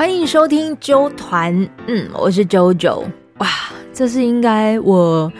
[0.00, 1.54] 欢迎收听啾团，
[1.86, 3.04] 嗯，我是 JoJo，
[3.36, 3.46] 哇，
[3.92, 5.30] 这是应该我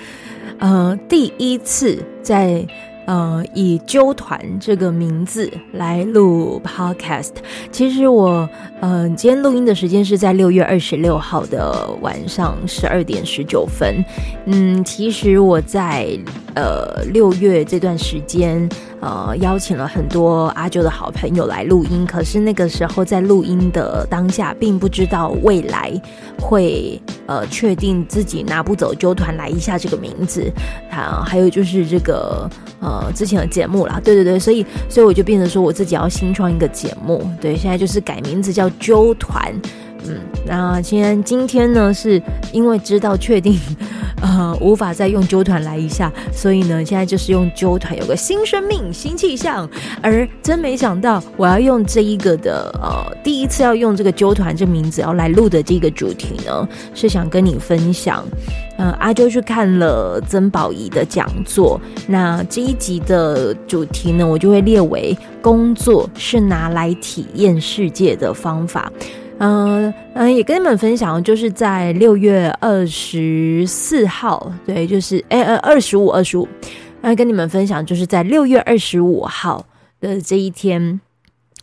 [0.59, 2.67] 呃第一次在。
[3.07, 7.33] 呃，以纠团这个名字来录 podcast。
[7.73, 8.49] 其实我，
[8.83, 14.05] 嗯、呃，今天录音的时间是在六月二十六号的晚上十二点十九分。
[14.45, 16.17] 嗯，其实我在
[16.55, 18.69] 呃六月这段时间。
[19.01, 25.91] 呃，邀请了很多阿啾的好朋友来录音，可是那个时候在录音的当下，并不知道未来
[26.39, 30.53] 会呃确定自己拿不走啾团来一下这个名字，
[30.91, 32.49] 啊，还有就是这个
[32.81, 39.55] 呃之前的节目啦，对对对，所以所以我就变成说我自己要新创一个节目，对，现在就是改名字叫啾团。
[40.07, 42.21] 嗯，那今天今天呢，是
[42.53, 43.59] 因为知道确定，
[44.23, 49.69] 呃，无法再用啾团来一下，所以呢，现在就是用啾团有个新生命、新气象。
[50.03, 58.25] 而真没想到，我要用这一个的，呃，第一次要用这个啾团这名字要来录的这个主题呢，是想跟你分享，
[58.79, 68.91] 呃，阿啾去看了曾宝仪的讲座，那这一集的主题呢，我就会列为工作是拿来体验世界的方法。
[69.41, 76.47] 嗯嗯、也跟你们分享，就是在六月二十四号，对，就是哎呃二十五二十五，
[77.01, 79.65] 那跟你们分享，就是在六月二十五号
[79.99, 81.01] 的这一天。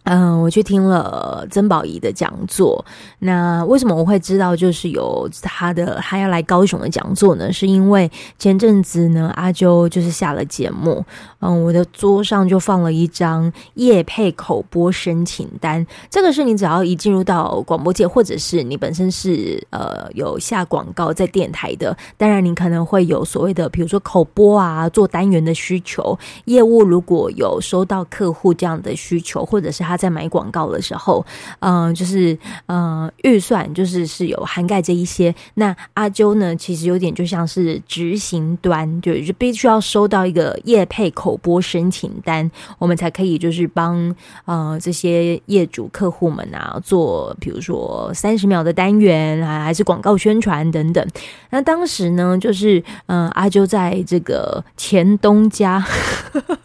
[0.10, 2.84] 嗯，我去听了曾宝仪的讲座。
[3.20, 7.52] 那为什么我会知道就是有他的他要来高雄的讲座呢？
[7.52, 11.04] 是因为前阵子呢，阿啾就是下了节目，
[11.42, 15.86] 嗯，我的桌上就放了一张业配口播申请单。
[16.10, 29.97] 这个是你只要一进入到广播界，或者是你本身是呃有下广告在电台的，当然你可能会有所谓的，比如说口播啊，做单元的需求，业务如果有收到客户这样的需求，或者是他。
[29.98, 31.26] 在买广告的时候，
[31.62, 32.38] 嗯、就是
[32.68, 35.34] 嗯、预算就是是有涵盖这一些。
[35.56, 44.16] 那阿啾呢，其实有点就像是执行端，就就必须要收到一个业配口播申请单，我们才可以就是帮
[44.46, 51.04] 呃这些业主客户们啊做，比如说三十秒的单元啊，还是广告宣传等等。
[51.50, 55.84] 那当时呢，就是嗯、阿啾在这个前东家，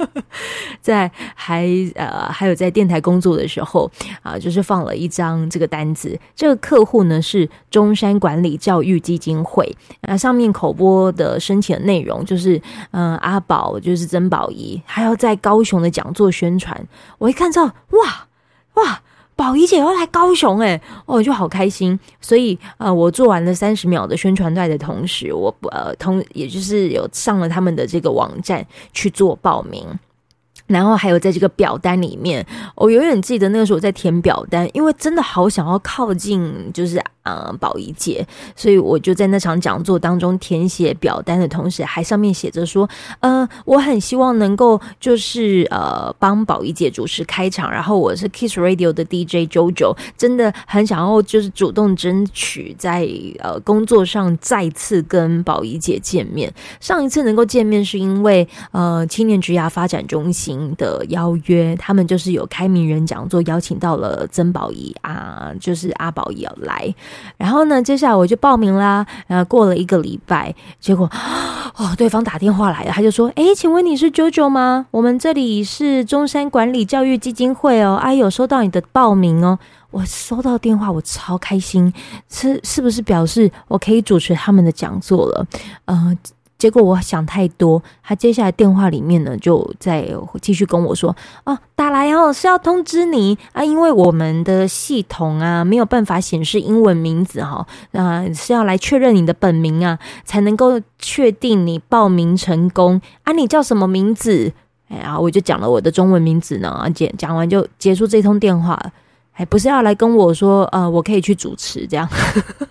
[0.83, 3.22] 在还呃还有在电台工。
[3.23, 3.89] 做的时候
[4.23, 6.19] 啊，就是放了一张这个单子。
[6.35, 16.77] 这个客户呢是中山管理教育基金会，那上面口播的申请的内容就是，嗯，阿宝就是曾宝仪，还要在高雄的讲座宣传。
[17.19, 18.27] 我一看到，哇
[18.75, 19.01] 哇，
[19.37, 21.99] 宝仪姐要来高雄哎，我就好开心。
[22.21, 29.87] 所以呃，我做完了三十秒的宣传带的同时，我呃同也就是有上了他们的这个网站去做报名。
[30.73, 32.45] 然后还有在这个表单里面，
[32.75, 37.01] 我永远记得那个时候在填表单，因为真的好想要靠近，就是。
[37.25, 42.89] 呃，宝仪姐，所以我就在那场讲座当中填写表单的同时，还上面写着说，
[43.21, 56.53] 呃，我很希望能够就是呃帮宝仪姐主持开场，然后我是 Kiss Radio 的 DJ JoJo，真的很想要就是主动争取在呃工作上再次跟宝仪姐见面。
[56.81, 66.93] 上一次能够见面是因为呃青年职涯发展中心的邀约，他们就是有开名人讲座，邀请到了曾宝仪啊，就是阿宝仪要来。
[67.37, 69.07] 然后呢，接下来我就报名啦。
[69.27, 71.11] 然后过了一个礼拜，结果
[71.77, 74.87] 哦，对方打电话来了，他就说：“诶，请问你是 JoJo 吗？
[74.91, 79.59] 我们这里是中山管理教育基金会哦，哎，有收到你的报名哦。”
[79.93, 81.93] 我收到电话，我超开心，
[82.31, 85.47] 是是不是表示我可以主持他们的讲座了？
[85.85, 86.17] 嗯、
[86.63, 90.09] 结果我想太多，他接下来电话里面呢，就在
[90.41, 103.33] 继续跟我说：“哦，打来哦，是要通知你啊，因为我们的系统啊没有办法显示英文名字哈，啊是要来确认你的本名啊，才能够确定你报名成功啊。
[103.33, 104.53] 你叫什么名字？
[104.89, 108.81] 哎呀，我就讲了我的中文名字呢，讲讲完就结束这通电话。”
[109.33, 112.09] 还不是要来跟我说，呃，我可以去主持这样，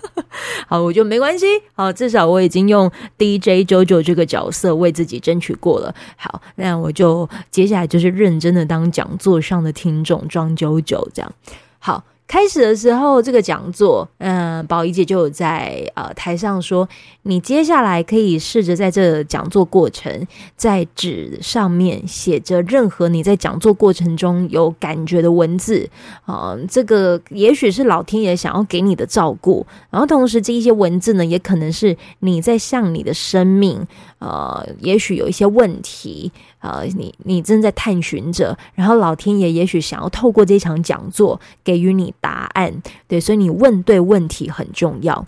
[0.69, 11.33] 好，我就没关系，好，至少我已经用 DJ 九九这个角色为自己争取过了，好，那我就接下来就是认真的当讲座上的听众，装九九这样，
[11.79, 12.03] 好。
[12.31, 16.87] 开始的时候，这个讲座，嗯，宝仪姐就有在呃台上说，
[17.23, 20.25] 你接下来可以试着在这讲座过程，
[20.55, 25.89] 在纸上面写着任何你在讲座过程中有感觉的文字，
[26.23, 33.85] 啊、呃，这个也许是老天爷想要给你的照顾，然后同时这一些文字呢，也可能是你在向你的生命，
[34.21, 36.31] 呃，也许有一些问题。
[36.59, 45.25] 呃，你你正在探寻着，然后老天爷也许想要透过这场讲座给予你答案，对，所以你问对问题很重要。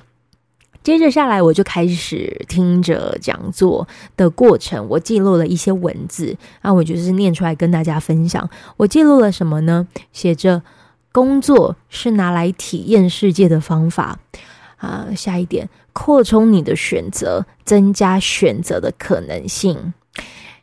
[0.83, 8.47] 接着下来，我就开始听着讲座的过程，我记录了一些文字，那我就是念出来跟大家分享。
[8.77, 9.87] 我记录了什么呢？
[10.11, 10.61] 写着
[11.11, 14.19] 工作是拿来体验世界的方法
[14.83, 15.07] 啊。
[15.15, 19.93] 下一点，扩充你的选择，增加选择的可能性。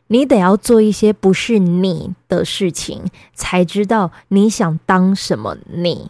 [0.07, 3.03] 你得要做一些不是你的事情，
[3.33, 6.09] 才知道你想当什么你。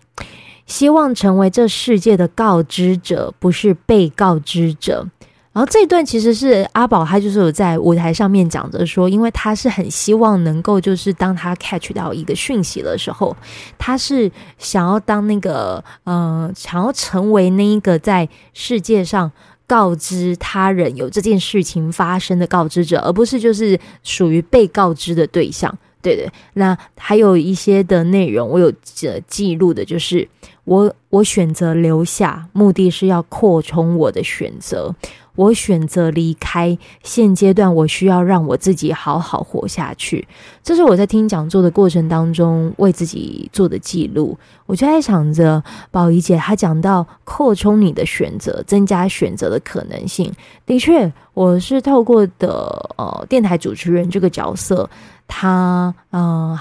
[0.66, 5.08] 希望成为这世界的告知者，不是被告知者。
[5.54, 13.36] 然后这一段其实是阿宝，他就是有在舞台上面讲着说，因为他是很希望能够，就是当他 catch 到一个讯息的时候，
[13.78, 19.30] 他是想要当那个，呃，想要成为那一个在世界上
[19.68, 25.78] 告知他人有这件事情发生的告知者，而不是就是属于被告知的对象。
[26.02, 30.28] 对对，那还有一些的内容，我有记记录的，就是
[30.64, 34.96] 我我选择留下，目的是要扩充我的选择。
[35.36, 40.28] 我选择离开，现阶段我需要让我自己好好活下去。
[40.64, 44.38] 这是我在听讲座的过程当中为自己做的记录。
[44.66, 50.32] 我就在想着，宝仪姐她讲到扩充你的选择，增加选择的可能性。
[50.66, 54.90] 的确，我是透过的呃电台主持人这个角色。
[55.34, 56.58] 他嗯、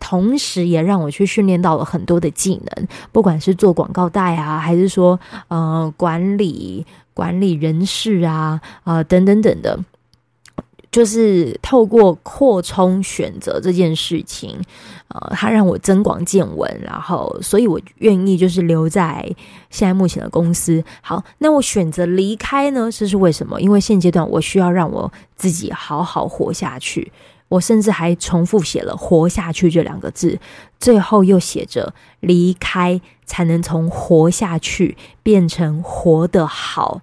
[0.00, 6.86] 同时也让我去训练到了很多的技能，不管是做广告带啊，还是说呃管理
[7.16, 9.82] 管理人事啊啊、等等等的，
[10.92, 14.60] 就是透过扩充选择这件事情，
[15.08, 19.24] 呃，他让我增广见闻，然后所以我愿意就是留在
[19.70, 20.84] 现在目前的公司。
[21.00, 22.90] 好，那我选择离开呢？
[22.92, 23.58] 这是为什么？
[23.62, 27.10] 因为现阶段我需要让我自己好好活下去。
[27.48, 30.36] 我甚至还重复写了“活下去”这两个字，
[30.80, 37.02] 最后又写着“离开才能从活下去变成活得好”。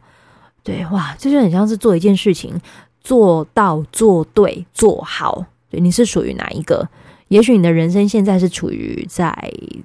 [0.63, 2.59] 对，哇，这就很像是做一件事情，
[3.01, 5.45] 做到、做对、做好。
[5.69, 6.87] 对，你是属于哪一个？
[7.27, 9.35] 也许你的人生现在是处于在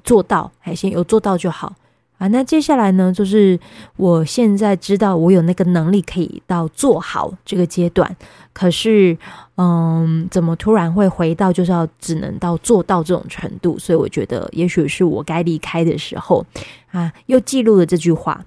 [0.05, 1.75] 做到，还先有做到就好
[2.19, 2.29] 啊。
[2.29, 3.59] 那接下来呢，就是
[3.97, 8.15] 我现在知道我有那个能力可以到做好这个阶段。
[8.53, 9.17] 可是，
[9.57, 13.79] 嗯，怎么突然会回到就是要只能到做到这种程度？
[13.79, 16.45] 所以我觉得，也许是我该离开的时候
[16.91, 17.13] 啊。
[17.27, 18.45] 又记录了这句话：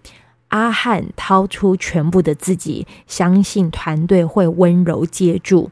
[0.49, 5.71] 阿翰掏出全部的自己，相信团队会温柔接住。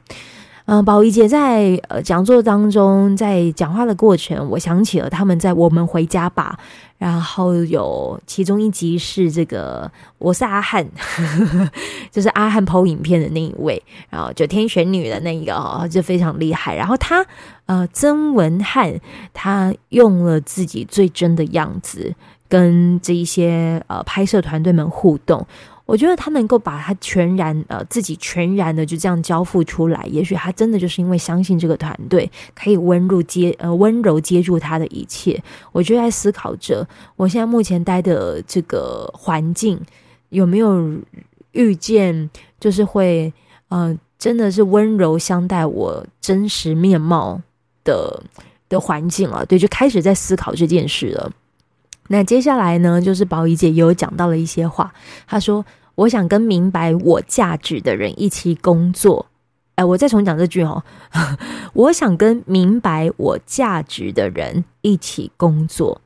[0.71, 6.59] 嗯，宝仪姐在呃讲座当中，在讲话的过程，我想起了他们在《我们回家吧》。
[6.99, 10.87] 然后有其中一集是这个，我是阿翰，
[12.11, 13.81] 就是阿汉 PO 影片的那一位，
[14.11, 16.75] 然后九天玄女的那一个哦，就非常厉害。
[16.75, 17.25] 然后他
[17.65, 18.93] 呃曾文翰，
[19.33, 22.13] 他用了自己最真的样子，
[22.47, 25.47] 跟这一些呃拍摄团队们互动。
[25.89, 35.41] 我觉得他能够把他全然呃自己全然的就这样交付出来，也许他真的就是因为相信这个团队可以温柔接呃温柔接住他的一切。
[35.71, 39.81] 我就在思考着，我现在目前待的这个环境
[40.29, 40.95] 有没有
[41.53, 43.33] 遇见，就是会
[43.69, 47.41] 呃真的是温柔相待我真实面貌
[47.83, 48.21] 的
[48.69, 49.43] 的环境了。
[49.43, 51.31] 对，就开始在思考这件事了。
[52.11, 54.93] 那接下来呢，就是宝仪姐也有讲到了一些话，
[55.25, 55.65] 她说。
[55.99, 59.25] 我想跟明白我价值的人一起工作。
[59.75, 60.81] 哎，我再重讲这句哦。
[61.73, 65.99] 我想跟明白我价值的人一起工作。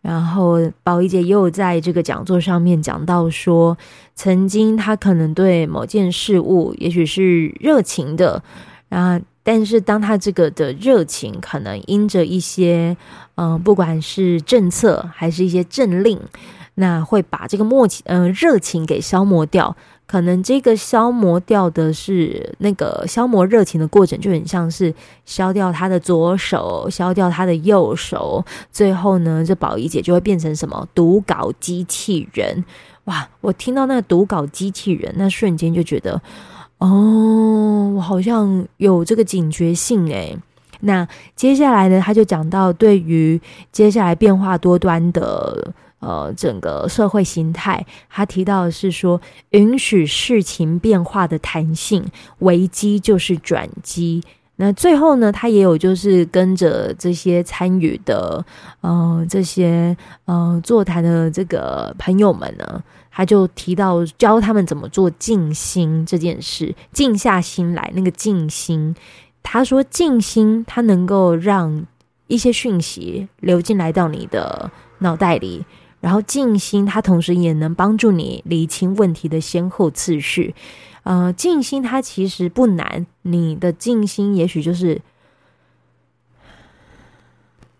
[0.00, 3.76] 然后宝仪姐又在这个讲座上面讲到说，
[4.14, 8.42] 曾经她可能对某件事物也许是热情的
[8.88, 12.96] 啊，但是当她这个的热情可能因着一些
[13.36, 16.18] 嗯，不管是政策还是一些政令。
[16.74, 19.76] 那会把这个默契，嗯、热情给消磨掉。
[20.06, 32.62] 可能这个消磨掉的是那个消磨热情的过程，就很像是消掉他的左手，消掉他的右手，最后呢，这宝仪姐就会变成什么读稿机器人。
[33.04, 33.26] 哇！
[33.40, 36.20] 我听到那个读稿机器人，那瞬间就觉得，
[36.78, 40.36] 哦，我好像有这个警觉性诶。
[40.80, 43.40] 那接下来呢，他就讲到对于
[43.72, 45.72] 接下来变化多端的。
[46.04, 49.18] 呃，整个社会形态，他提到的是说，
[49.50, 52.04] 允许事情变化的弹性，
[52.40, 54.22] 危机就是转机。
[54.56, 58.44] 那最后呢，他也有就是跟着这些参与的，
[58.82, 59.96] 呃，这些
[60.26, 68.94] 呃座谈的这个朋友们呢，他就提到教他们怎么做静心这件事，静下心来，那个静心。
[69.42, 71.84] 他说静心，它能够让
[72.28, 74.70] 一些讯息流进来到你的
[75.00, 75.66] 脑袋里，
[76.04, 80.54] 然后静心，它同时也能帮助你理清问题的先后次序。
[81.04, 85.00] 呃，静心它其实不难，你的静心也许就是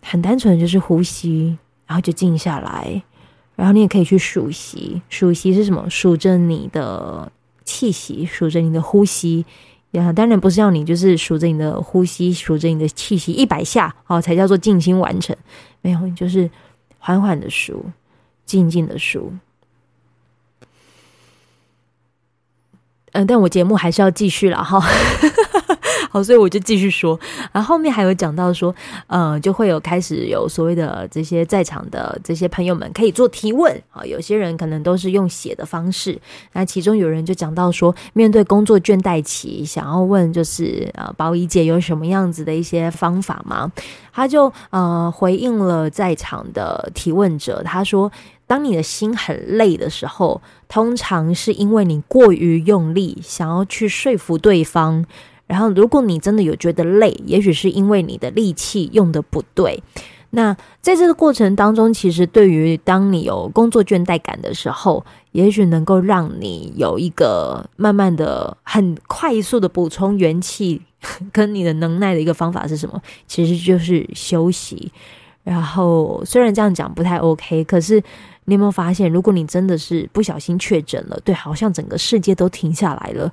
[0.01, 3.03] 很单纯，就是呼吸，然后就静下来，
[3.57, 5.87] 然后你也可以去数息，数息是什么？
[5.91, 7.31] 数着你的
[7.67, 9.45] 气息，数着你的呼吸。
[9.91, 15.37] 呀，当然不是要你就是数着你的呼吸，数着你的气息一百下，哦，才叫做静心完成。
[15.83, 16.51] 没有，你就是
[16.99, 17.85] 缓缓的数，
[18.45, 19.33] 静静的书。
[23.13, 24.81] 嗯，但我节目还是要继续了哈，
[26.15, 27.19] 好，所以我就继续说。
[27.51, 28.73] 然后后面还有讲到说，
[29.09, 34.05] 呃，就会有开始有所谓的这些在场的这些朋友们可以做提问啊。
[34.05, 36.17] 有些人可能都是用写的方式，
[36.53, 43.73] 那其中有人就讲到说，面对工作倦怠期，想要问就是呃，宝仪姐有什么样子的一些方法吗？
[44.13, 48.13] 他就呃回应了在场的提问者，他说。
[48.47, 55.07] 当你的心很累的时候，通常是因为你过于用力，想要去说服对方。
[55.47, 59.83] 然后，如果你真的有觉得累，也许是因为你的力气用得不对。
[60.31, 70.83] 那在这个过程当中，其实对于当你有工作倦怠感的时候，也许能够让你有一个慢慢的、很快速的补充元气
[71.31, 73.01] 跟你的能耐的一个方法是什么？
[73.27, 74.91] 其实就是休息。
[75.45, 78.03] 然后，虽然这样讲不太 OK，可是。
[78.47, 83.33] 你有没有发现，如果你真的是不小心确诊了，对，好像整个世界都停下来了。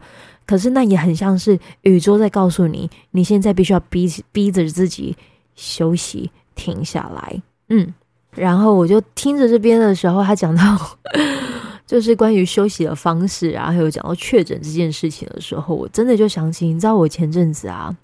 [0.51, 5.15] 可是那也很像是宇宙在告诉你，你现在必须要逼逼着自己
[5.55, 7.41] 休息，停下来。
[7.69, 7.93] 嗯，
[8.35, 10.61] 然后我就听着这边的时候，他讲到
[11.87, 17.95] 就是关于休息的方式，然后还有讲到确诊这件事情的时候，我真的就想起，你知道我前阵子啊。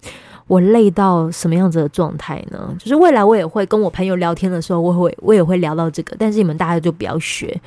[0.46, 2.74] 我累到什么样子的状态呢？
[2.78, 7.60] 就是未来我也会跟我朋友聊天的时候，我会我也会聊到这个，但是你们大家就不要学。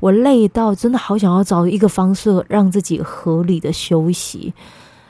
[0.00, 4.52] 我累到真的好想要找一个方式让自己合理的休息。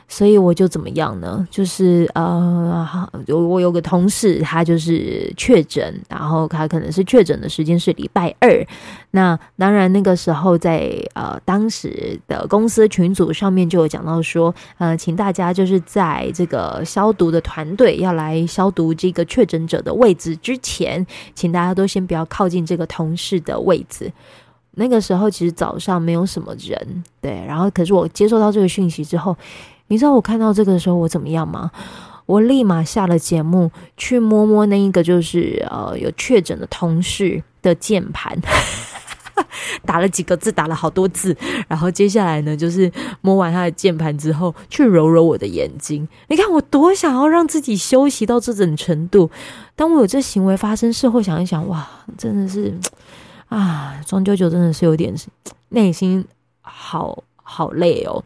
[0.09, 1.45] 所以我就怎么样呢？
[1.51, 8.65] 就是呃，我我有个同事，他就是确诊，然后他可能是确诊的时间是礼拜二。
[9.11, 24.09] 那当然那个时候在呃当时的公司群组上面就有讲到说，呃，请大家就是在这个消毒的团队要来消毒这个确诊者的位置之前，请大家都先不要靠近这个同事的位置。
[24.77, 29.35] 那个时候其实早上没有什么人，对，然后可是我接收到这个讯息之后。
[29.89, 31.71] 你知道我看到这个的时候我怎么样吗？
[32.25, 38.37] 我立马下了节目去摸摸那一个就是呃有确诊的同事的键盘，
[39.87, 41.33] 打了几个字，打了好多字，
[41.69, 42.91] 然后接下来呢就是
[43.21, 46.05] 摸完他的键盘之后去揉揉我的眼睛。
[46.27, 49.31] 你看我多想要让自己休息到这种程度。
[49.77, 52.77] 当我有这行为发生，事后想一想，哇，真的是
[53.49, 55.13] 啊，庄九九真的是有点
[55.69, 56.25] 内心
[56.61, 58.23] 好好累哦。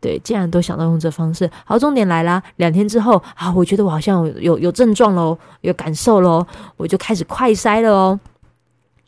[0.00, 2.42] 对，既然都想到用这方式，好，重点来啦。
[2.56, 8.20] 两天之后啊，我觉得我好像有有，有症状喽，有感受喽，我就开始快筛了哦，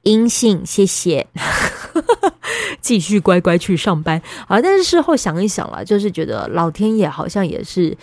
[0.04, 1.26] 阴性，谢谢，
[2.80, 4.22] 继续乖乖去上班。
[4.48, 7.94] 好，但是事后想一想啦，就是觉得老天爷好像也是，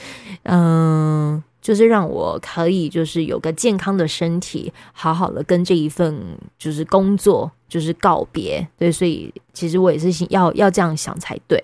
[0.44, 6.16] 嗯、就是让我可以就是有个健康的身体，好好的跟这一份
[6.60, 8.68] 就是工作就是告别。
[8.78, 11.60] 对，所以其实我也是要要这样想才对。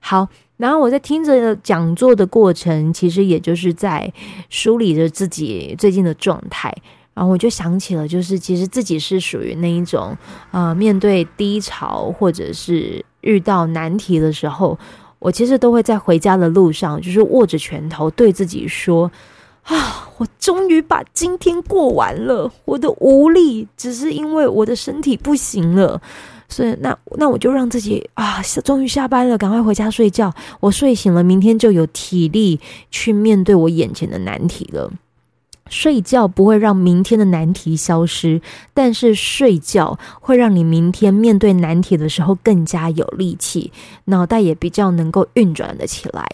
[0.00, 0.28] 好。
[0.56, 4.10] 然后我在听着讲座的过程，其实也就是在
[4.48, 6.72] 梳理着自己最近的状态。
[7.12, 10.16] 然后我就想起了，就是其实自己是属于那一种，
[10.52, 14.78] 呃，面对低潮或者是遇到难题的时候，
[15.18, 19.10] 我其实都会在回家的路上，就是握着拳头对自己说
[19.64, 22.50] ：“啊，我终于把今天过完了。
[22.64, 26.00] 我的无力只是因为我的身体不行了。”
[26.46, 30.32] 所以，那那我就让自己啊，终于下班了，赶快回家睡觉。
[30.60, 34.92] 我睡醒了，明天就有体力去面对我眼前的难题了。
[35.70, 38.40] 睡觉不会让明天的难题消失，
[38.74, 43.72] 但是睡觉会让你明天面对难题的时候更加有力气，
[44.04, 46.28] 脑袋也比较能够运转得起来。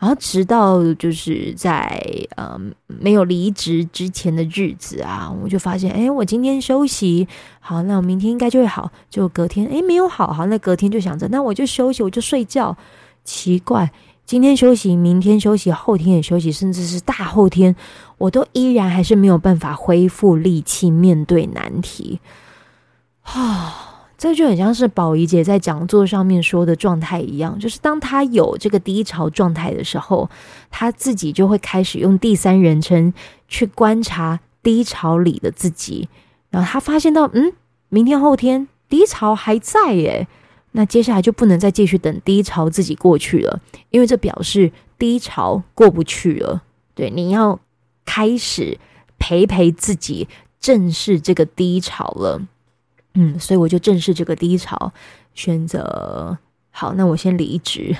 [0.00, 2.02] 然后直到就是在
[2.36, 7.28] 呃没有离职之前的日子啊，我就发现，哎，我今天休息
[7.60, 8.90] 好，那我明天应该就会好。
[9.10, 12.74] 就隔天，哎，没有好，好，那隔天就想着，那我就休息，我就睡觉。
[13.24, 13.92] 奇怪，
[14.24, 17.76] 今天休息，明天休息，后天也休息，甚至是大后天，
[18.16, 22.18] 我都依然还是没有办法恢复力气面对难题。
[23.20, 23.89] 啊，
[24.20, 30.28] 这就很像是宝仪姐在讲座上面说的状态一样，就是当她有这个低潮状态的时候，
[30.70, 33.14] 她自己就会开始用第三人称
[33.48, 36.06] 去观察低潮里的自己，
[36.50, 37.54] 然后她发现到，嗯，
[37.88, 40.28] 明天后天低潮还在耶，
[40.72, 46.62] 那接下来就不能再继续等低潮自己过去了，因为这表示低潮过不去了。
[46.94, 47.58] 对，你要
[48.04, 48.78] 开始
[49.18, 50.28] 陪陪自己，
[50.60, 52.42] 正视这个低潮了。
[53.14, 54.92] 嗯，所以我就正视这个低潮，
[55.34, 56.36] 选择
[56.70, 57.96] 好，那我先离职。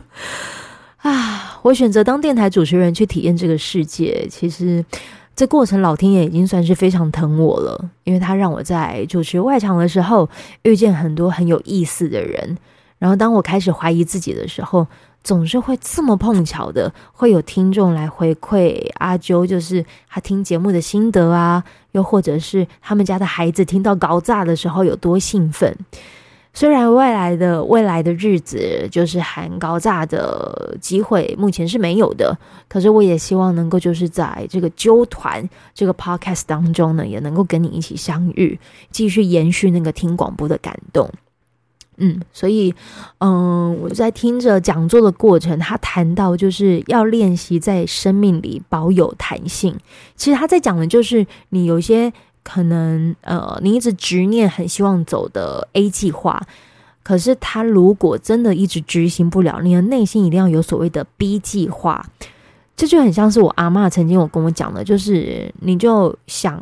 [0.98, 4.26] 啊，我选择当电台主持人去体验这个世界。
[4.30, 4.84] 其实
[5.34, 10.28] 这过程，老天爷已经算是非常疼我了，因为他让我在主持外场的时候
[10.62, 12.56] 遇见很多很有意思的人。
[12.98, 14.86] 然后当我开始怀疑自己的时候，
[15.24, 25.74] 总是会这么碰巧的，会有听众来回馈阿啾，就是他听节目的心得啊，又或者是他们家的孩子听到高炸的时候有多兴奋。
[26.54, 32.36] 虽然未来的未来的日子就是喊高炸的机会目前是没有的，
[32.68, 38.58] 可是我也希望能够就是在这个纠团这个 podcast 当中呢，也能够跟你一起相遇，
[38.90, 41.10] 继续延续那个听广播的感动。
[41.98, 42.74] 嗯，所以，
[43.18, 49.76] 嗯，我在听着讲座的过程，他谈到就是要练习在生命里保有弹性。
[50.16, 56.42] 其实他在讲的就是你有些可能，呃，你一直执念很希望走的 A 计划，
[57.02, 62.04] 可是他如果真的一直执行不了，你的内心一定要有所谓的 B 计划。
[62.74, 66.60] 这就很像是我阿嬷曾经有跟我讲的，就是你就想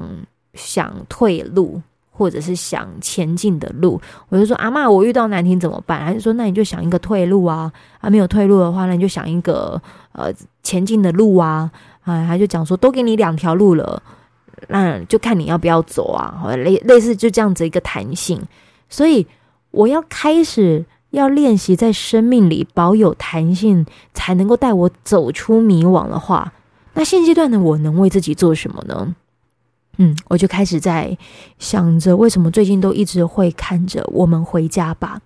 [0.55, 1.81] 想退路。
[2.21, 3.99] 或者是想前进的路，
[4.29, 6.05] 我就说阿妈，我遇到难题怎么办？
[6.05, 9.81] 他就说那你就想一个退路啊，啊没有退路的话，那你就想一个
[10.13, 10.31] 呃
[10.63, 11.71] 前进的路啊，
[12.03, 14.03] 啊他就讲说都给你两条路了，
[14.69, 18.39] 那就看你要不要走啊，类类似就这样子一个弹性。
[18.91, 19.27] 所以
[19.71, 26.53] 我要开始要练习在生命里保有弹性，才能够带我走出迷惘的话，
[26.93, 29.17] 那现阶段的我能为自己做什么呢？
[30.03, 31.15] 嗯，我就开始在
[31.59, 35.21] 想着，为什么最近都一直会看着《我们回家吧》，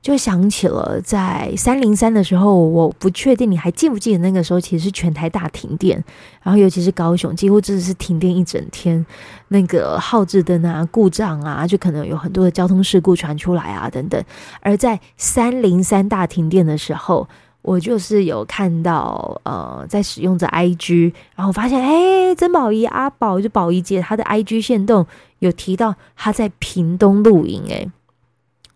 [0.00, 6.02] 就想起了在三零三的时候，我不确定你还记不记得那个时候，其实是全台大停电，
[6.42, 9.04] 然后尤其是高雄，几乎真的是停电一整天，
[9.48, 14.24] 那个号志灯啊故障啊，就可能有很多的交通事故传出来啊等等。
[14.62, 17.28] 而在三零三大停电的时候，
[17.66, 25.04] 我就是有看到，呃，在使用着 IG，然后发现，哎，曾宝仪阿宝就宝仪姐，她的 IG 限动
[25.40, 27.90] 有提到她在屏东露营，哎，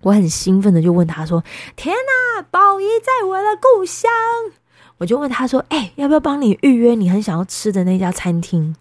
[0.03, 1.45] 我很兴奋的就问她说
[1.77, 4.11] ：“天哪，宝仪在我的故乡！”
[4.99, 8.75] 我就问她说：“哎，要不要帮你预约你很想要吃的那家餐厅？”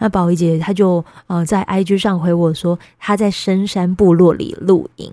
[0.00, 5.12] 那宝仪姐她就呃在 IG 上回我说她在深山部落里露营，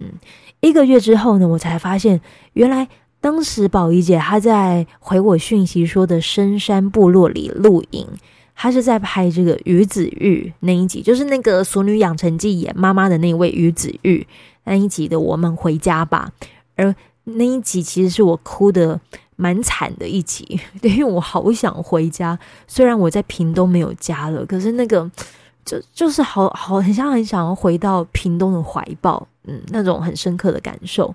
[0.00, 0.14] 嗯，
[0.58, 2.20] 一个月之后呢，我才发现
[2.54, 2.88] 原来。
[3.26, 8.06] 当时宝仪姐她在回我讯息说的深山部落里露营，
[8.54, 14.24] 她是在拍这个于子玉那一集，就是那个《俗女养成记》演妈妈的那位于子玉
[14.62, 16.30] 那一集的《我们回家吧》，
[16.76, 19.00] 而那一集其实是我哭得
[19.34, 25.10] 蛮惨的一集， 因为我好想回家，虽然我在屏东没有家了，可是那个
[25.64, 31.12] 就就是好好很像很想要回到屏东的怀抱，嗯，那种很深刻的感受。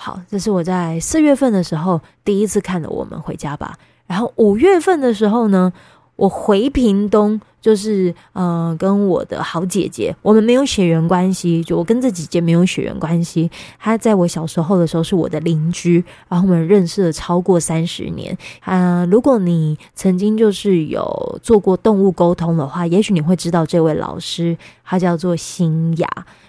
[0.00, 3.74] 好，这是我在四月份的时候第一次看的《我们回家吧》，
[4.06, 5.72] 然后五月份的时候呢，
[6.14, 13.50] 我回屏东，就是呃，跟我的好姐姐，我们没有血缘关系，就我跟这姐姐没有血缘关系。
[13.76, 18.38] 她在我小时候的时候是我的邻居，然后我们认识了超过三十年。
[18.66, 26.08] 嗯、如果你曾经就是有做过动物沟通的话，也许你会知道这位老师，他叫做新雅。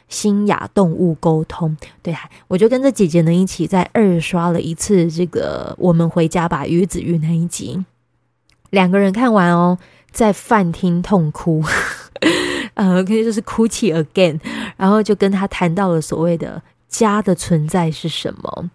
[0.09, 2.13] 新雅动物沟通，对，
[2.47, 7.85] 我就跟着姐姐呢一起在二刷了一次这个《我们回家吧》鱼子玉那一集，
[8.71, 9.77] 两个人看完哦，
[10.11, 11.63] 在饭厅痛哭，
[12.73, 14.39] 呃，可以就是哭泣 again，
[14.75, 18.69] 然后就跟他谈到了所谓的家的存在是什么。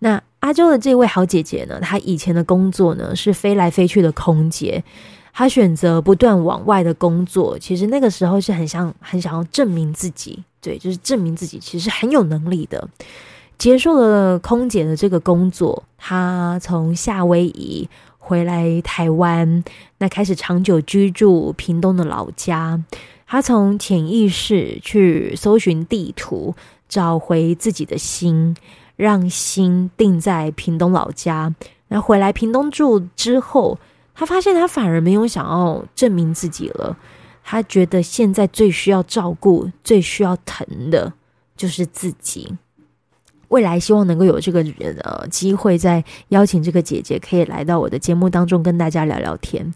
[0.00, 4.82] 那阿周的这位好姐姐呢，她以前的工作呢是飞来飞去的空姐。
[5.38, 12.88] 他选择不断往外的工作，其实那个时候是很想很想要证明自己，对，就是证明自己其实很有能力的。
[13.56, 19.62] 结束了空姐的这个工作，他从夏威夷回来台湾，
[19.98, 22.82] 那开始长久居住屏东的老家。
[23.24, 26.52] 他从潜意识去搜寻地图，
[26.88, 28.56] 找回自己的心，
[28.96, 31.54] 让心定在屏东老家。
[31.86, 33.78] 那回来屏东住之后。
[34.18, 36.96] 他发现他反而没有想要证明自己了，
[37.44, 41.12] 他觉得现在最需要照顾、最需要疼的
[41.56, 42.52] 就是自己。
[43.46, 49.72] 未来希望能够有这个人呃机会，再邀请这个姐姐可以来到我的节目当中跟大家聊聊天。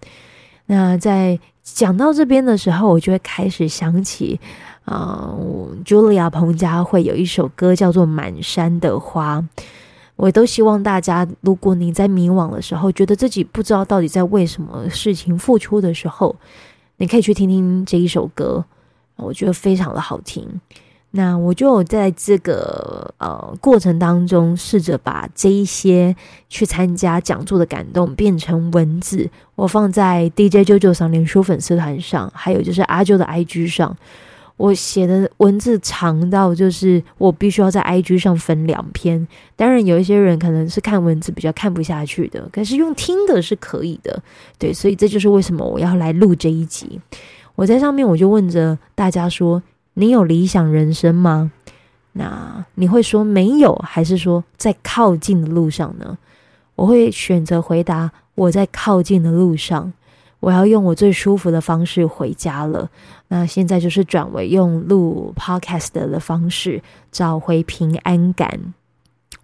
[0.67, 4.41] 那在讲到这边的时候，我就会开始想起，
[4.85, 9.41] 啊、呃，Julia 彭佳慧有一首歌叫做《满山的花》，
[10.17, 16.37] 我都希望大家，如果你在迷惘的时候，觉得自己不知道到底在为什么事情付出的时候，
[16.99, 18.65] 你可以去听听这一首歌，
[19.17, 20.61] 我觉得非常的好听。
[21.15, 26.17] 那我就在这个呃过程当中，试着把这一些
[26.49, 33.97] 去参加讲座的感动变成文字，我放在 DJ 啾啾桑脸书粉丝团上，还有就是阿啾的 IG 上。
[34.63, 39.27] 我写的文字长到就是我必须要在 IG 上分两篇。
[39.57, 44.23] 当然，有一些人可能是看文字比较看不下去的，可是用听的是可以的。
[44.59, 47.01] 对，所以这就是为什么我要来录这一集。
[47.55, 49.63] 我在上面我就问着大家说。
[49.95, 51.53] 你有理想人生吗？
[52.13, 56.17] 那你会说没有，还是说在靠近的路上呢？
[56.77, 59.93] 我会选择回答我在靠近的路上。
[60.43, 62.91] 我要用我最舒服的方式回家了。
[63.29, 68.75] 那现在就是转为用录 podcast 的方式找回平安感。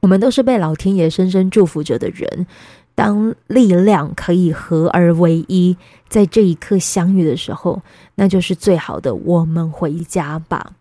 [0.00, 2.48] 我们都是被老天爷深深祝福着的人。
[2.96, 5.76] 当力量可以合而为一，
[6.08, 7.80] 在这一刻相遇的时候，
[8.16, 9.14] 那就是最好的。
[9.14, 10.72] 我们回家吧。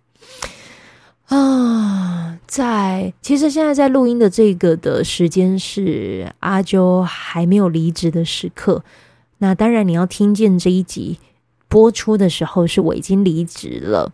[1.28, 8.84] 啊，在其实现在在录音的这个的时间是阿啾还没有离职的时刻。
[9.40, 11.20] 那当然，你要听见这一集
[11.68, 14.12] 播出的时候，是我已经离职了。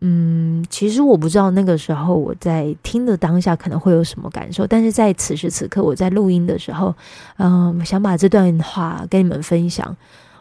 [0.00, 6.94] 嗯，其实我不知道那个时候我在听的当下可能会有什么感受，但是在此时此刻我在录音的时候，
[7.38, 9.96] 嗯，想把这段话跟你们分享。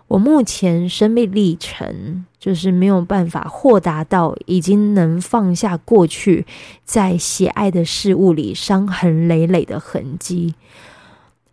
[0.10, 6.46] 我目前生命历程就是没有办法豁达到已经能放下过去
[6.84, 10.54] 在喜爱的事物里伤痕累累的痕迹。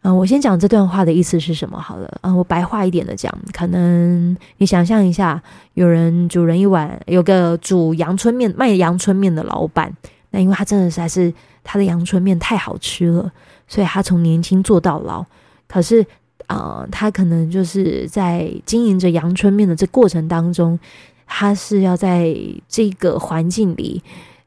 [0.02, 2.10] 嗯，我先讲这段话的意思是什么好了。
[2.22, 5.42] 嗯，我白话一点的讲，可能你想象一下，
[5.74, 9.94] 有人煮人一碗，有个煮阳春面卖阳春面的老板，
[10.30, 11.30] 那因为他真的是还是
[11.62, 13.30] 他的阳春面太好吃了，
[13.68, 15.22] 所以他从年轻做到老。
[15.68, 16.06] 可是，
[16.46, 20.78] 呃，他可能就是在经营着阳春面的这过程当中，
[21.26, 22.34] 他是要在
[22.66, 24.02] 这个环境里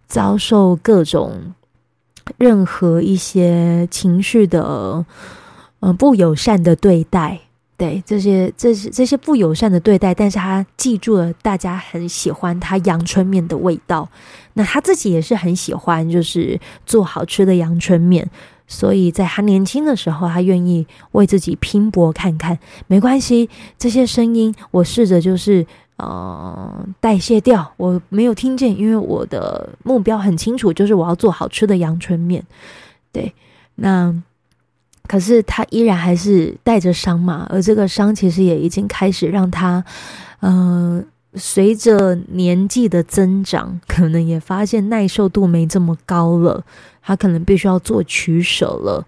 [0.07, 1.53] 遭受各种
[2.39, 5.05] 任何一些情绪的。
[5.85, 7.37] 嗯，不友善的对待，
[7.75, 14.07] 对这些、这些、这些不友善的对待，但是他记住了大家很喜欢他阳春面的味道，
[14.53, 18.25] 那他自己也是很喜欢，就是做好吃的阳春面，
[18.65, 25.67] 所以在他年轻的时候，他愿意为自己拼搏看看，没关系，这些声音我试着就是
[25.97, 32.41] 呃代谢掉，我没有听见，因为我的目标很清楚，就是我要做好吃的阳春面，
[33.11, 33.33] 对，
[33.75, 34.23] 那。
[35.07, 39.83] 可是他依然还是带着伤嘛，而这个伤其实也已经开始让他，
[40.39, 46.63] 嗯、随着年纪的增长，可能也发现耐受度没这么高了，
[47.01, 49.05] 他可能必须要做取舍了，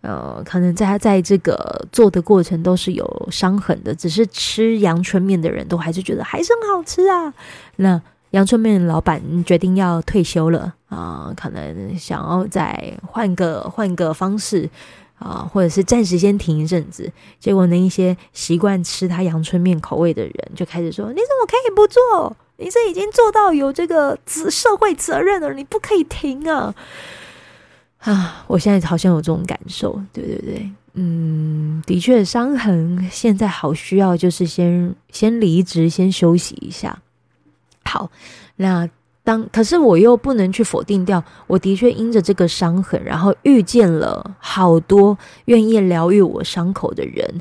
[0.00, 7.32] 呃，可能在他在这个做的过程都是有伤痕的，只是吃阳春面的人都还是觉得还是很好吃啊。
[7.76, 14.70] 那阳春面老板决定要退休了啊、可能想要再换个换个方式。
[15.18, 22.36] 啊，或者是暂时先停一阵子，结果那一些习惯吃他阳春面口味的人就开始说：“你怎么可以不做？
[22.56, 26.74] 你这已经做到有这个责社会责任了，你不可以停啊！”
[28.00, 37.00] 啊，我现在好像有这种感受，对对对，嗯，的确，伤痕现在好需要，就是先先离职，先休息一下。
[37.84, 38.10] 好，
[38.56, 38.88] 那。
[39.24, 47.40] 当可是我又不能去否定掉，我的确因着这个伤痕，然后遇见了好多愿意疗愈我伤口的人，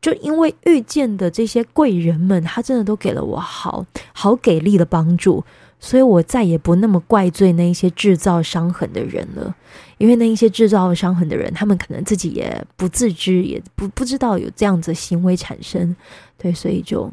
[0.00, 5.44] 就因为遇见的这些贵人们，他真的都给了我好好给力的帮助，
[5.78, 9.54] 所以我再也不那么怪罪那一些制造伤痕的人了，
[9.98, 15.94] 因为那一些制造伤痕的人，他们可能自己也不自知，也不不知道有这样子行为产生，
[16.36, 17.08] 对，所以就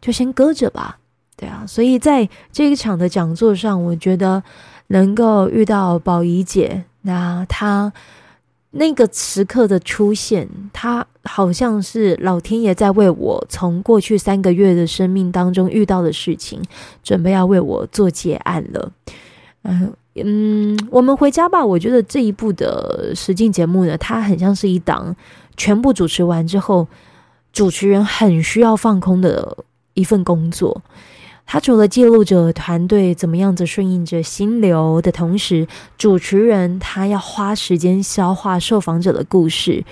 [0.00, 0.98] 就先搁着吧。
[1.36, 4.42] 对啊，所以在这一场的讲座上，我觉得
[4.86, 7.92] 能够遇到宝仪姐，那她
[8.70, 16.62] 那个时刻的出现，她好像是老天爷在为我从过去三个月的生命当中遇到的事情，
[17.02, 18.92] 准备要为我做结案了。
[19.62, 21.62] 嗯嗯，我们回家吧。
[21.62, 25.14] 我觉得这一部的实境节目呢，它很像是一档
[25.56, 26.88] 全部主持完之后，
[27.52, 29.58] 主持人很需要放空的
[29.92, 30.80] 一份工作。
[31.46, 39.84] 他除了记录着团队怎么样子顺应着心流的同时，主持人他要花时间消化受访者的故事。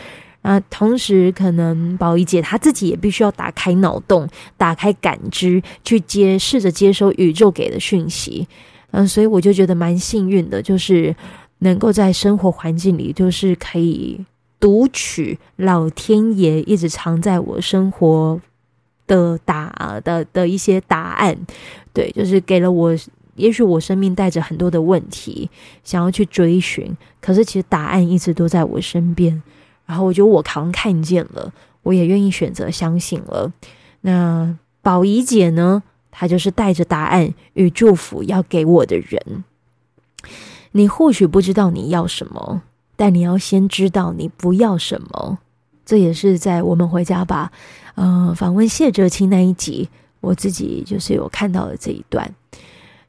[0.42, 8.46] 啊，同时可能宝仪姐她自己也必须要打开脑洞，打开感知，去接试着接收宇宙给的讯息。
[8.90, 11.16] 嗯，所以我就觉得蛮幸运的，就是
[11.60, 14.20] 能够在生活环境里，就是可以
[14.60, 18.38] 读取老天爷一直藏在我生活
[19.06, 21.36] 的答的的一些答案。
[21.92, 22.96] 对，就是给了我，
[23.36, 25.48] 也许我生命带着很多的问题，
[25.82, 29.42] 想要去追寻，可是其实答案一直都在我身边。
[29.86, 33.52] 然后我觉得我好像看见了，我也愿意选择相信了。
[34.00, 35.82] 那宝仪姐呢？
[36.16, 39.44] 她就是带着答案与祝福要给我的人。
[40.70, 42.62] 你或许不知道你要什么，
[42.94, 45.38] 但你要先知道你不要什么。
[45.84, 47.50] 这也是在我们回家吧，
[47.94, 49.88] 呃，访问谢哲青那一集，
[50.20, 52.34] 我自己就是有看到的这一段。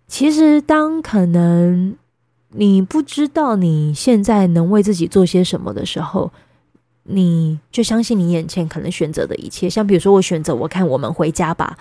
[0.07, 1.95] 其实，当可能
[2.49, 6.31] 你不知道你现在能为自己做些什么的时候，
[7.03, 11.77] 你就相信你眼前可能选择的一切，像比如说我选择我看我们回家吧，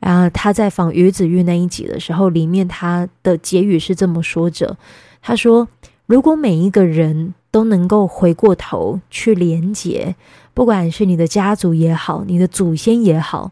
[0.00, 4.76] 然后他在访于子玉那一集的时候，里面他的结语是这么说着：
[5.22, 5.66] 他说，
[6.06, 10.14] 如果每一个人都能够回过头去连接，
[10.54, 13.50] 不管是你的家族也好，你的祖先也好，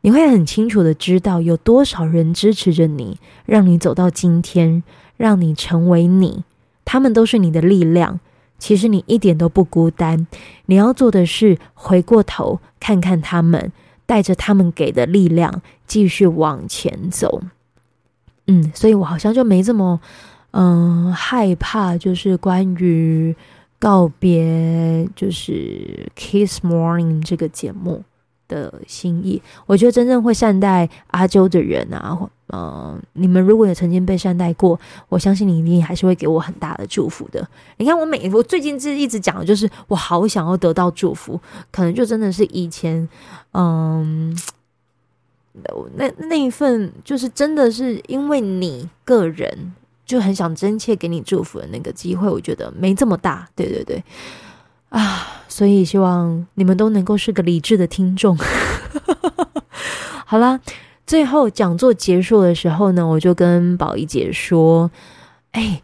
[0.00, 4.82] 你会很清楚的知道有多少人支持着你，让你走到今天，
[5.16, 6.44] 让你成为你，
[6.84, 8.20] 他们都是你的力量。
[8.58, 10.26] 其实你一点都不孤单，
[10.66, 13.70] 你要做的是回过头看看他们，
[14.04, 17.42] 带着他们给的力量继续往前走。
[18.48, 20.00] 嗯，所以我好像就没这么
[20.50, 23.36] 嗯害怕，就是关于
[23.78, 28.02] 告别，就是 Kiss Morning 这个节目
[28.48, 29.40] 的心意。
[29.66, 32.30] 我觉得真正会善待阿啾的人啊。
[32.50, 37.46] 嗯、你们如果也曾经被善待过，我相信你一定还是会给我很大的祝福的。
[37.76, 41.38] 你看，我每我最近是一直讲的就是，我好想要得到祝福，
[41.70, 43.06] 可能就真的是以前，
[43.52, 44.34] 嗯，
[45.96, 49.74] 那那一份就是真的是因为你个人
[50.08, 53.48] 就很想真切给你祝福的那个机会，我觉得没这么大。
[53.54, 54.02] 对对对，
[54.88, 58.36] 啊，所以希望你们都能够是个理智的听众。
[60.26, 60.58] 好啦。
[61.06, 64.90] 最后讲座结束的时候呢，我就跟宝仪姐说
[65.52, 65.80] ：“哎，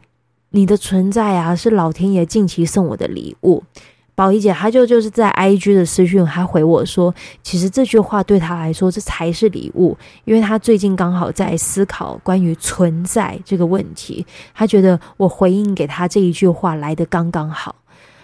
[0.50, 3.64] 你的存在啊，是老天爷近期送我的礼物。”
[4.14, 14.24] 宝仪姐她就就是在 IG 的私讯还回我说：“其实这句话对她来说，这才是礼物，因为她最近刚好在思考关于存在这个问题，
[14.54, 17.74] 她觉得我回应给她这一句话来的刚刚好，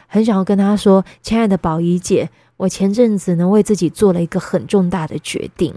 [0.07, 5.75] 很想要跟她说：亲爱的宝仪姐，我前阵子呢为自己做了一个很重大的决定。”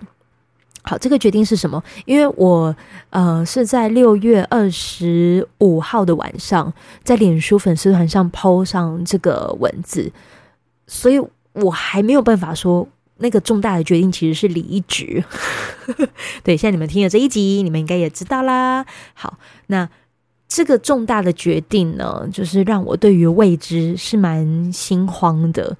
[0.85, 1.81] 好，这个决定是什么？
[2.05, 2.75] 因为我
[3.09, 6.71] 呃是在六月二十五号的晚上，
[7.03, 10.11] 在脸书粉丝团上 po 上这个文字，
[10.85, 11.19] 所以
[11.53, 12.85] 我还没有办法说
[13.17, 15.23] 那个重大的决定其实是离职。
[16.43, 18.85] 对，现在你们听了这一集，你们应该也知道啦。
[19.13, 19.89] 好，那
[20.49, 25.77] 这个重大的决定呢，就是让我对于未知是蛮心慌的。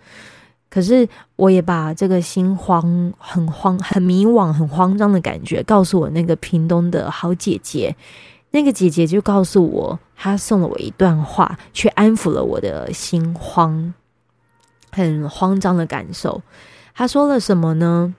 [0.74, 7.96] 可是，我也把这个心慌、很慌、 很迷惘、很慌张的感觉告诉我那个屏东的好姐姐。
[8.50, 13.94] 那个姐姐就告诉我，她送了我一段话，去安抚了我的心慌、
[14.92, 16.42] 很慌张的感受。
[16.96, 18.16] 她说了什么呢？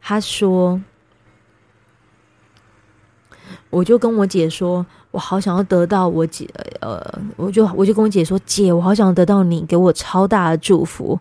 [0.00, 0.82] 她说
[3.70, 6.46] ：“我就跟我姐说。”我好想要得到我姐，
[6.80, 7.02] 呃，
[7.36, 11.18] 我就我就跟我姐说，姐，我好想得到你给我超大的祝福，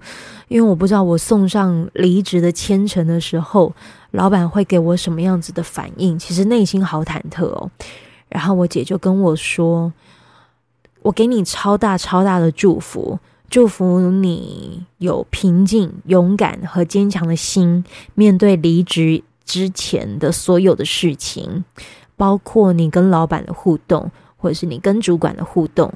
[0.49, 3.73] 因为我不知道我送上离职的签呈的时候，
[4.11, 7.71] 老板会给我什么样子的反应，其实内心好忐忑哦。
[8.27, 9.93] 然后我姐就跟我说，
[11.01, 13.17] 我给你超大超大的祝福，
[13.49, 21.63] 祝福你有平静、勇敢和坚强的心，面对离职之前的所有的事情。
[22.17, 25.93] 包括你跟老板的互动，或者是你跟主管的互动，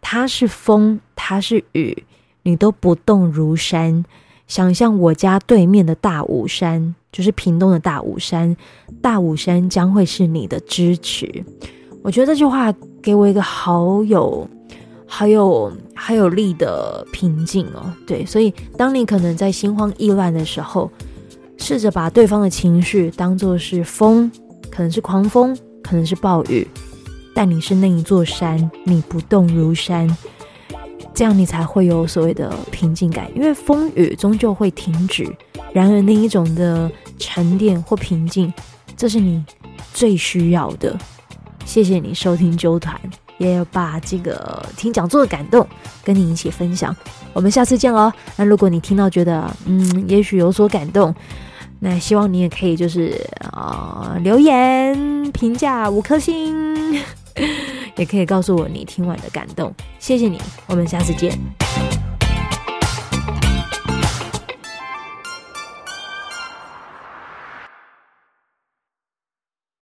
[0.00, 2.04] 他是风，他是雨，
[2.42, 4.04] 你都不动如山。
[4.48, 8.54] 想象我家对面的大武山，就是屏东的大武山，
[9.00, 11.42] 大武山将会是你的支持。
[12.02, 14.46] 我觉得这句话给我一个好有、
[15.06, 17.90] 好有、好有力的平静哦。
[18.06, 20.90] 对，所以当你可能在心慌意乱的时候，
[21.56, 24.30] 试着把对方的情绪当作是风。
[24.74, 26.66] 可能是狂风，可能是暴雨，
[27.34, 30.08] 但你是那一座山，你不动如山，
[31.12, 33.30] 这样你才会有所谓的平静感。
[33.36, 35.30] 因为风雨终究会停止，
[35.74, 38.52] 然而那一种的沉淀或平静，
[38.96, 39.44] 这是你
[39.92, 40.98] 最需要的。
[41.66, 42.98] 谢谢你收听啾团，
[43.38, 45.66] 也有把这个听讲座的感动
[46.02, 46.94] 跟你一起分享。
[47.34, 48.12] 我们下次见哦。
[48.36, 51.14] 那如果你听到觉得嗯，也许有所感动，
[51.84, 56.94] 那希望你也可以就是啊、留言评价五颗星，
[57.98, 59.74] 也可以告诉我你听完的感动。
[59.98, 61.36] 谢谢你，我们下次见。